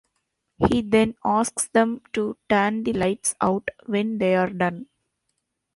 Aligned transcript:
He 0.57 0.81
then 0.81 1.13
asks 1.23 1.67
them 1.67 2.01
to 2.13 2.35
turn 2.49 2.83
the 2.85 2.93
lights 2.93 3.35
out 3.39 3.69
when 3.85 4.17
they're 4.17 4.49
done. 4.49 4.87